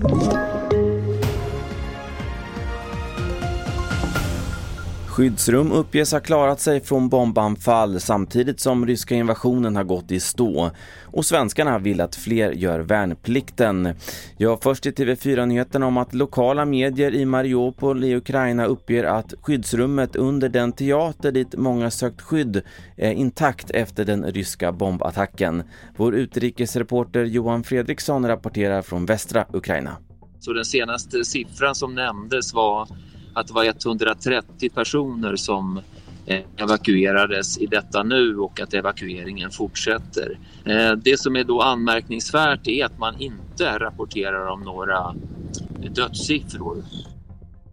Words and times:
Thank 0.00 0.32
you. 0.32 0.47
Skyddsrum 5.18 5.72
uppges 5.72 6.12
ha 6.12 6.20
klarat 6.20 6.60
sig 6.60 6.80
från 6.80 7.08
bombanfall 7.08 8.00
samtidigt 8.00 8.60
som 8.60 8.86
ryska 8.86 9.14
invasionen 9.14 9.76
har 9.76 9.84
gått 9.84 10.10
i 10.10 10.20
stå. 10.20 10.70
Och 11.04 11.24
svenskarna 11.24 11.78
vill 11.78 12.00
att 12.00 12.16
fler 12.16 12.52
gör 12.52 12.80
värnplikten. 12.80 13.94
Ja, 14.36 14.58
först 14.62 14.86
i 14.86 14.90
TV4-nyheterna 14.90 15.86
om 15.86 15.96
att 15.96 16.14
lokala 16.14 16.64
medier 16.64 17.14
i 17.14 17.24
Mariupol 17.24 18.04
i 18.04 18.16
Ukraina 18.16 18.64
uppger 18.64 19.04
att 19.04 19.34
skyddsrummet 19.40 20.16
under 20.16 20.48
den 20.48 20.72
teater 20.72 21.32
dit 21.32 21.56
många 21.56 21.90
sökt 21.90 22.20
skydd 22.20 22.62
är 22.96 23.12
intakt 23.12 23.70
efter 23.70 24.04
den 24.04 24.24
ryska 24.24 24.72
bombattacken. 24.72 25.62
Vår 25.96 26.14
utrikesreporter 26.14 27.24
Johan 27.24 27.64
Fredriksson 27.64 28.26
rapporterar 28.26 28.82
från 28.82 29.06
västra 29.06 29.46
Ukraina. 29.52 29.96
Så 30.40 30.52
den 30.52 30.64
senaste 30.64 31.24
siffran 31.24 31.74
som 31.74 31.94
nämndes 31.94 32.54
var 32.54 32.88
att 33.40 33.46
det 33.46 33.54
var 33.54 33.64
130 33.64 34.70
personer 34.74 35.36
som 35.36 35.80
eh, 36.26 36.40
evakuerades 36.56 37.58
i 37.58 37.66
detta 37.66 38.02
nu 38.02 38.36
och 38.36 38.60
att 38.60 38.74
evakueringen 38.74 39.50
fortsätter. 39.50 40.38
Eh, 40.64 40.92
det 40.92 41.20
som 41.20 41.36
är 41.36 41.44
då 41.44 41.62
anmärkningsvärt 41.62 42.66
är 42.66 42.84
att 42.84 42.98
man 42.98 43.20
inte 43.20 43.78
rapporterar 43.78 44.46
om 44.46 44.60
några 44.60 45.14
dödssiffror. 45.94 46.84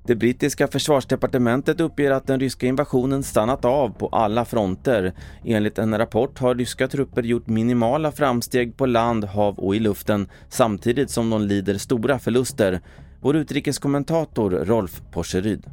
Det 0.08 0.16
brittiska 0.16 0.68
försvarsdepartementet 0.68 1.82
uppger 1.82 2.12
att 2.12 2.28
den 2.28 2.40
ryska 2.40 2.68
invasionen 2.68 3.24
stannat 3.24 3.66
av 3.66 3.90
på 3.90 4.08
alla 4.08 4.46
fronter. 4.46 5.14
Enligt 5.44 5.78
en 5.78 5.98
rapport 5.98 6.40
har 6.40 6.56
ryska 6.56 6.88
trupper 6.88 7.24
gjort 7.24 7.48
minimala 7.48 8.12
framsteg 8.12 8.78
på 8.78 8.86
land, 8.86 9.24
hav 9.24 9.60
och 9.60 9.76
i 9.76 9.80
luften 9.80 10.30
samtidigt 10.50 11.10
som 11.10 11.30
de 11.30 11.42
lider 11.42 11.78
stora 11.78 12.20
förluster. 12.20 12.82
Vår 13.20 13.36
utrikeskommentator 13.36 14.50
Rolf 14.52 15.02
Porseryd. 15.12 15.64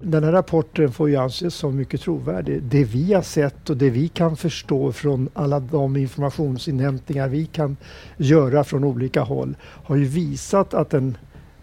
Den 0.00 0.24
här 0.24 0.32
rapporten 0.32 0.92
får 0.92 1.10
ju 1.10 1.16
anses 1.16 1.54
som 1.54 1.76
mycket 1.76 2.00
trovärdig. 2.00 2.62
Det 2.62 2.84
vi 2.84 3.12
har 3.12 3.22
sett 3.22 3.70
och 3.70 3.76
det 3.76 3.90
vi 3.90 4.08
kan 4.08 4.36
förstå 4.36 4.92
från 4.92 5.28
alla 5.34 5.60
de 5.60 5.96
informationsinhämtningar 5.96 7.28
vi 7.28 7.46
kan 7.46 7.76
göra 8.16 8.64
från 8.64 8.84
olika 8.84 9.22
håll 9.22 9.56
har 9.62 9.96
ju 9.96 10.04
visat 10.04 10.74
att 10.74 10.90
den 10.90 11.16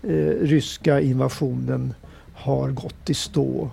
eh, 0.04 0.10
ryska 0.42 1.02
invasionen 1.02 1.94
har 2.34 2.72
gått 2.72 3.10
i 3.10 3.14
stå. 3.14 3.72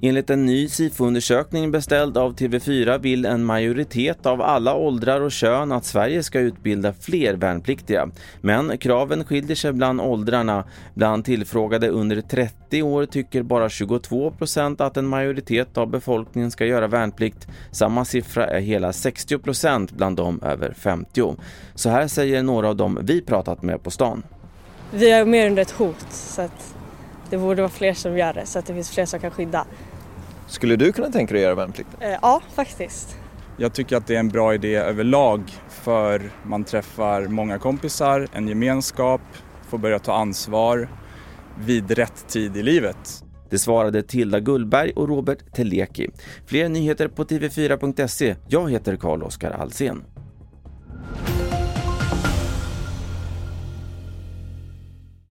Enligt 0.00 0.30
en 0.30 0.46
ny 0.46 0.68
SIFO-undersökning 0.68 1.70
beställd 1.70 2.18
av 2.18 2.34
TV4 2.34 2.98
vill 2.98 3.24
en 3.26 3.44
majoritet 3.44 4.26
av 4.26 4.42
alla 4.42 4.74
åldrar 4.74 5.20
och 5.20 5.32
kön 5.32 5.72
att 5.72 5.84
Sverige 5.84 6.22
ska 6.22 6.40
utbilda 6.40 6.92
fler 6.92 7.34
värnpliktiga. 7.34 8.10
Men 8.40 8.78
kraven 8.78 9.24
skiljer 9.24 9.56
sig 9.56 9.72
bland 9.72 10.00
åldrarna. 10.00 10.64
Bland 10.94 11.24
tillfrågade 11.24 11.88
under 11.88 12.20
30 12.20 12.82
år 12.82 13.06
tycker 13.06 13.42
bara 13.42 13.68
22 13.68 14.30
procent 14.30 14.80
att 14.80 14.96
en 14.96 15.06
majoritet 15.06 15.78
av 15.78 15.86
befolkningen 15.86 16.50
ska 16.50 16.66
göra 16.66 16.86
värnplikt. 16.86 17.48
Samma 17.70 18.04
siffra 18.04 18.46
är 18.46 18.60
hela 18.60 18.92
60 18.92 19.38
procent 19.38 19.92
bland 19.92 20.16
dem 20.16 20.40
över 20.42 20.72
50. 20.72 21.36
Så 21.74 21.90
här 21.90 22.08
säger 22.08 22.42
några 22.42 22.68
av 22.68 22.76
dem 22.76 22.98
vi 23.02 23.20
pratat 23.20 23.62
med 23.62 23.82
på 23.82 23.90
stan. 23.90 24.22
Vi 24.90 25.10
är 25.10 25.24
mer 25.24 25.46
under 25.46 25.62
ett 25.62 25.70
hot 25.70 26.06
så 26.10 26.42
att 26.42 26.74
det 27.30 27.38
borde 27.38 27.62
vara 27.62 27.70
fler 27.70 27.94
som 27.94 28.18
gör 28.18 28.32
det 28.32 28.46
så 28.46 28.58
att 28.58 28.66
det 28.66 28.74
finns 28.74 28.90
fler 28.90 29.06
som 29.06 29.20
kan 29.20 29.30
skydda. 29.30 29.66
Skulle 30.48 30.76
du 30.76 30.92
kunna 30.92 31.08
tänka 31.08 31.34
dig 31.34 31.42
att 31.42 31.44
göra 31.44 31.54
värnplikt? 31.54 31.90
Eh, 32.00 32.10
ja, 32.22 32.42
faktiskt. 32.54 33.16
Jag 33.56 33.72
tycker 33.72 33.96
att 33.96 34.06
det 34.06 34.14
är 34.14 34.20
en 34.20 34.28
bra 34.28 34.54
idé 34.54 34.76
överlag 34.76 35.42
för 35.68 36.30
man 36.42 36.64
träffar 36.64 37.22
många 37.22 37.58
kompisar, 37.58 38.28
en 38.32 38.48
gemenskap, 38.48 39.20
får 39.68 39.78
börja 39.78 39.98
ta 39.98 40.12
ansvar 40.12 40.88
vid 41.64 41.90
rätt 41.90 42.28
tid 42.28 42.56
i 42.56 42.62
livet. 42.62 43.24
Det 43.50 43.58
svarade 43.58 44.02
Tilda 44.02 44.40
Gullberg 44.40 44.92
och 44.92 45.08
Robert 45.08 45.54
Teleki. 45.54 46.10
Fler 46.46 46.68
nyheter 46.68 47.08
på 47.08 47.24
tv4.se. 47.24 48.36
Jag 48.48 48.70
heter 48.70 48.96
Carl-Oskar 48.96 49.50
Alsen. 49.50 50.04